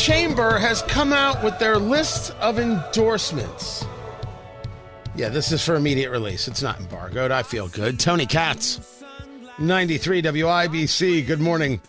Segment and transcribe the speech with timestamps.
[0.00, 3.84] Chamber has come out with their list of endorsements.
[5.14, 6.48] Yeah, this is for immediate release.
[6.48, 7.30] It's not embargoed.
[7.30, 8.00] I feel good.
[8.00, 9.04] Tony Katz,
[9.58, 11.26] 93 WIBC.
[11.26, 11.82] Good morning.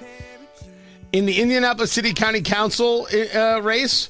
[1.13, 4.09] In the Indianapolis City County Council uh, race,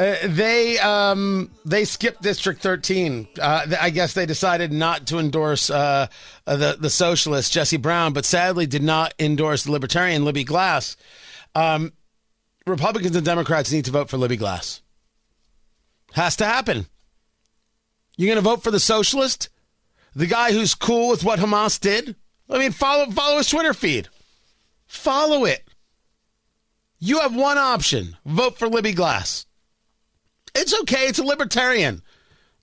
[0.00, 3.28] uh, they um, they skipped District 13.
[3.40, 6.08] Uh, I guess they decided not to endorse uh,
[6.48, 10.96] uh, the the socialist Jesse Brown, but sadly did not endorse the libertarian Libby Glass.
[11.54, 11.92] Um,
[12.66, 14.82] Republicans and Democrats need to vote for Libby Glass.
[16.12, 16.86] Has to happen.
[18.16, 19.48] You're going to vote for the socialist,
[20.14, 22.14] the guy who's cool with what Hamas did.
[22.48, 24.08] I mean, follow follow his Twitter feed.
[24.86, 25.66] Follow it.
[26.98, 29.46] You have one option: vote for Libby Glass.
[30.54, 31.06] It's okay.
[31.06, 32.02] It's a libertarian.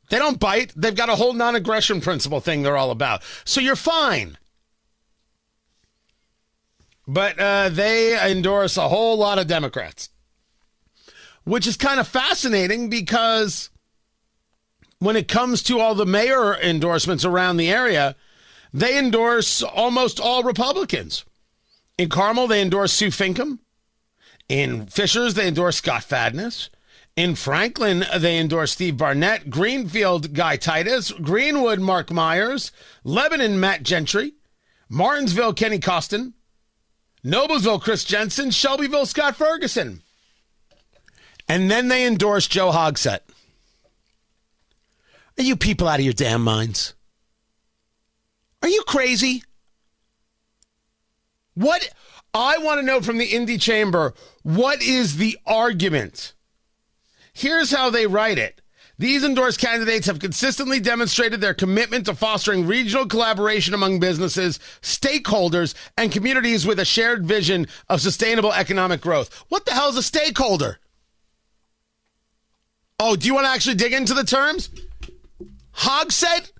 [0.10, 0.74] They don't bite.
[0.76, 3.24] They've got a whole non-aggression principle thing they're all about.
[3.46, 4.38] So you're fine.
[7.12, 10.10] But uh, they endorse a whole lot of Democrats,
[11.44, 13.72] which is kind of fascinating because
[15.00, 18.16] when it comes to all the mayor endorsements around the area,
[18.72, 21.26] they endorse almost all Republicans.
[21.98, 23.58] In Carmel, they endorse Sue Finkam.
[24.48, 26.70] In Fishers, they endorse Scott Fadness.
[27.16, 32.72] In Franklin, they endorse Steve Barnett, Greenfield, Guy Titus, Greenwood, Mark Myers,
[33.04, 34.34] Lebanon, Matt Gentry,
[34.90, 36.36] Martinsville, Kenny Costin,
[37.24, 40.02] Noblesville, Chris Jensen, Shelbyville, Scott Ferguson.
[41.48, 43.20] And then they endorsed Joe Hogsett.
[45.38, 46.94] Are you people out of your damn minds?
[48.62, 49.44] Are you crazy?
[51.56, 51.90] What
[52.34, 54.14] I want to know from the Indy Chamber,
[54.44, 56.34] what is the argument?
[57.34, 58.62] Here's how they write it.
[59.00, 65.74] These endorsed candidates have consistently demonstrated their commitment to fostering regional collaboration among businesses, stakeholders,
[65.98, 69.34] and communities with a shared vision of sustainable economic growth.
[69.48, 70.80] What the hell is a stakeholder?
[73.00, 74.70] Oh, do you want to actually dig into the terms?
[75.72, 76.52] Hogsett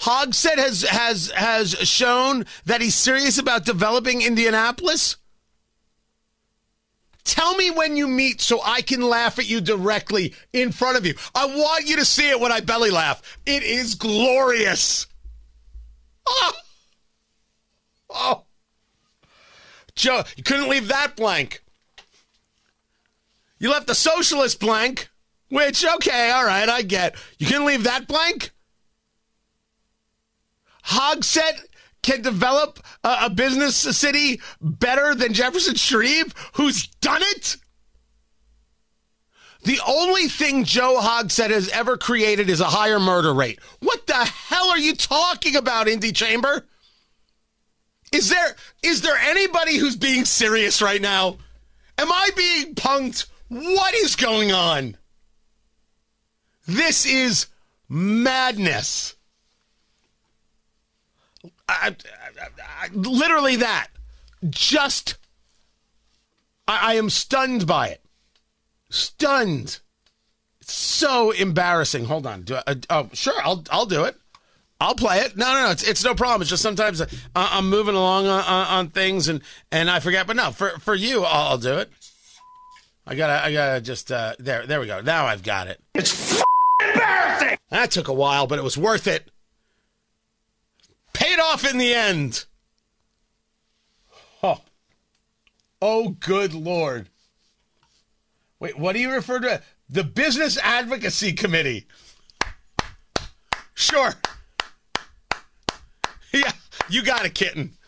[0.00, 5.16] Hogsett has has has shown that he's serious about developing Indianapolis.
[7.26, 11.04] Tell me when you meet so I can laugh at you directly in front of
[11.04, 11.14] you.
[11.34, 13.20] I want you to see it when I belly laugh.
[13.44, 15.08] It is glorious.
[16.28, 16.52] Ah.
[16.52, 16.52] Oh.
[18.08, 18.42] Oh.
[19.96, 21.64] Joe, you couldn't leave that blank.
[23.58, 25.08] You left the socialist blank.
[25.48, 27.16] Which, okay, all right, I get.
[27.38, 28.50] You can leave that blank?
[30.84, 31.65] Hogsett
[32.06, 37.56] can develop a, a business city better than Jefferson Shreve, who's done it?
[39.64, 43.58] The only thing Joe Hogsett has ever created is a higher murder rate.
[43.80, 46.64] What the hell are you talking about, Indy Chamber?
[48.12, 51.38] Is there is there anybody who's being serious right now?
[51.98, 53.26] Am I being punked?
[53.48, 54.96] What is going on?
[56.68, 57.48] This is
[57.88, 59.15] madness.
[61.68, 61.94] I,
[62.40, 63.88] I, I, literally that.
[64.48, 65.16] Just,
[66.68, 68.02] I, am stunned by it.
[68.90, 69.80] Stunned.
[70.60, 72.04] It's so embarrassing.
[72.04, 72.42] Hold on.
[72.42, 73.40] Do uh, oh, sure.
[73.42, 74.16] I'll I'll do it.
[74.80, 75.36] I'll play it.
[75.36, 75.70] No, no, no.
[75.70, 76.42] It's, it's no problem.
[76.42, 79.40] It's just sometimes uh, I'm moving along on, on, on, things and,
[79.72, 80.26] and I forget.
[80.26, 81.90] But no, for for you, I'll, I'll do it.
[83.06, 85.00] I gotta I gotta just uh, there there we go.
[85.00, 85.80] Now I've got it.
[85.94, 86.42] It's
[86.82, 87.58] embarrassing.
[87.70, 89.30] That took a while, but it was worth it.
[91.16, 92.44] Paid off in the end.
[94.42, 94.60] Oh.
[95.80, 97.08] Oh, good Lord.
[98.60, 99.62] Wait, what do you refer to?
[99.88, 101.86] The Business Advocacy Committee.
[103.74, 104.12] Sure.
[106.32, 106.52] Yeah,
[106.90, 107.78] you got a kitten.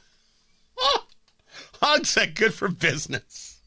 [0.78, 1.06] Oh,
[1.82, 3.60] Hogsett good for business.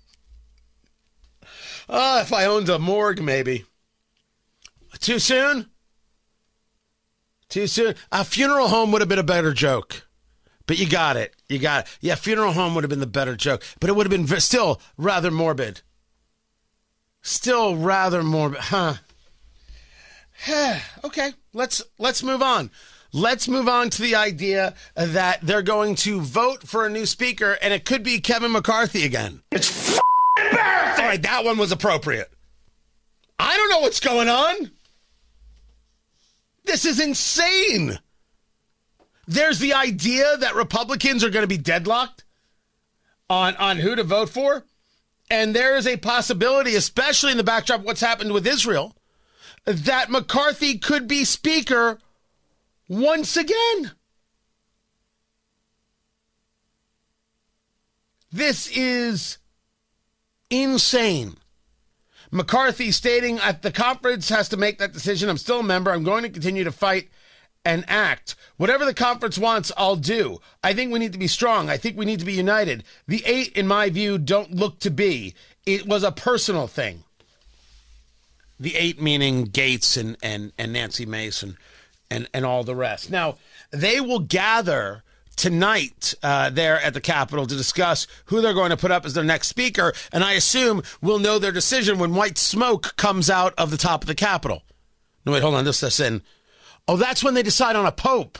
[1.87, 3.65] Oh, if I owned a morgue, maybe.
[4.99, 5.70] Too soon?
[7.51, 7.95] Too soon?
[8.13, 10.07] A funeral home would have been a better joke.
[10.67, 11.35] But you got it.
[11.49, 11.97] You got it.
[11.99, 13.61] Yeah, funeral home would have been the better joke.
[13.81, 15.81] But it would have been still rather morbid.
[17.21, 18.61] Still rather morbid.
[18.61, 18.93] Huh.
[21.03, 22.71] okay, let's let's move on.
[23.11, 27.57] Let's move on to the idea that they're going to vote for a new speaker,
[27.61, 29.41] and it could be Kevin McCarthy again.
[29.51, 29.99] It's
[30.37, 31.03] embarrassing.
[31.03, 32.31] All right, that one was appropriate.
[33.37, 34.71] I don't know what's going on.
[36.63, 37.99] This is insane.
[39.27, 42.23] There's the idea that Republicans are going to be deadlocked
[43.29, 44.65] on, on who to vote for.
[45.29, 48.95] And there is a possibility, especially in the backdrop of what's happened with Israel,
[49.65, 51.99] that McCarthy could be speaker
[52.89, 53.91] once again.
[58.31, 59.37] This is
[60.49, 61.37] insane.
[62.31, 65.29] McCarthy stating at the conference has to make that decision.
[65.29, 65.91] I'm still a member.
[65.91, 67.09] I'm going to continue to fight
[67.65, 68.35] and act.
[68.57, 70.39] Whatever the conference wants, I'll do.
[70.63, 71.69] I think we need to be strong.
[71.69, 72.83] I think we need to be united.
[73.07, 75.35] The eight, in my view, don't look to be.
[75.65, 77.03] It was a personal thing.
[78.59, 81.57] The eight meaning Gaetz and, and, and Nancy Mason
[82.09, 83.11] and, and all the rest.
[83.11, 83.37] Now,
[83.71, 85.03] they will gather
[85.41, 89.15] tonight uh, there at the Capitol to discuss who they're going to put up as
[89.15, 89.91] their next speaker.
[90.13, 94.03] And I assume we'll know their decision when white smoke comes out of the top
[94.03, 94.61] of the Capitol.
[95.25, 95.65] No, wait, hold on.
[95.65, 96.21] This, this in.
[96.87, 98.37] Oh, that's when they decide on a pope.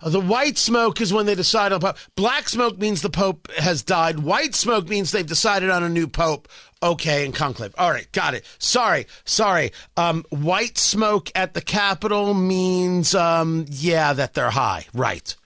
[0.00, 1.98] Uh, the white smoke is when they decide on pope.
[2.16, 4.20] Black smoke means the pope has died.
[4.20, 6.48] White smoke means they've decided on a new pope.
[6.82, 7.74] Okay, in conclave.
[7.76, 8.46] All right, got it.
[8.58, 9.72] Sorry, sorry.
[9.98, 14.86] Um, white smoke at the Capitol means, um, yeah, that they're high.
[14.94, 15.36] Right.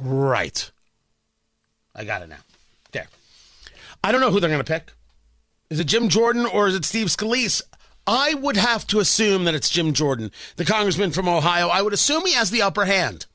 [0.00, 0.70] Right.
[1.94, 2.38] I got it now.
[2.92, 3.08] There.
[4.04, 4.92] I don't know who they're going to pick.
[5.70, 7.62] Is it Jim Jordan or is it Steve Scalise?
[8.06, 11.68] I would have to assume that it's Jim Jordan, the congressman from Ohio.
[11.68, 13.26] I would assume he has the upper hand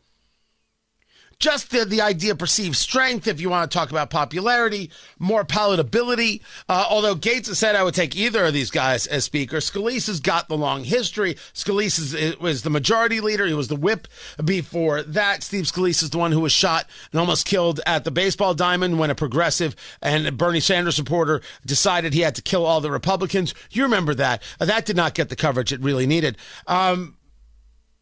[1.42, 5.44] just the, the idea of perceived strength, if you want to talk about popularity, more
[5.44, 6.42] palatability.
[6.70, 9.58] Uh, although Gaetz has said I would take either of these guys as speaker.
[9.58, 11.36] Scalise has got the long history.
[11.54, 13.48] Scalise is, was the majority leader.
[13.48, 14.08] He was the whip
[14.44, 15.44] before that.
[15.44, 19.00] Steve Scalise is the one who was shot and almost killed at the baseball diamond
[19.00, 23.56] when a progressive and Bernie Sanders supporter decided he had to kill all the Republicans.
[23.72, 24.44] You remember that.
[24.60, 26.38] That did not get the coverage it really needed.
[26.68, 27.16] Um,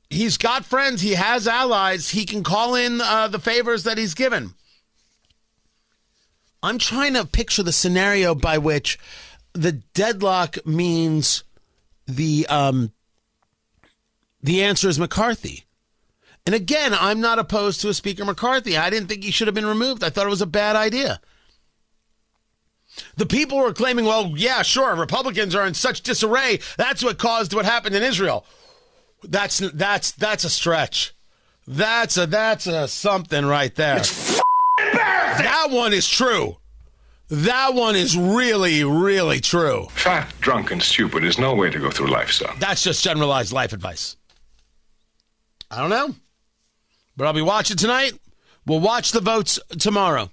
[0.10, 4.14] he's got friends, he has allies, he can call in uh, the favors that he's
[4.14, 4.54] given.
[6.62, 9.00] I'm trying to picture the scenario by which
[9.54, 11.44] the deadlock means
[12.06, 12.92] the um,
[14.42, 15.66] the answer is McCarthy.
[16.46, 18.78] And again, I'm not opposed to a Speaker McCarthy.
[18.78, 20.04] I didn't think he should have been removed.
[20.04, 21.22] I thought it was a bad idea.
[23.18, 26.60] The people were claiming, well, yeah, sure, Republicans are in such disarray.
[26.78, 28.46] That's what caused what happened in Israel.
[29.24, 31.14] That's that's that's a stretch.
[31.68, 33.98] That's a that's a something right there.
[33.98, 34.40] It's
[34.80, 35.46] embarrassing.
[35.46, 36.58] That one is true.
[37.30, 39.88] That one is really, really true.
[39.92, 42.56] Fat, drunk, and stupid is no way to go through life, son.
[42.60, 44.18] That's just generalized life advice.
[45.70, 46.16] I don't know.
[47.16, 48.14] But I'll be watching tonight.
[48.66, 50.32] We'll watch the votes tomorrow.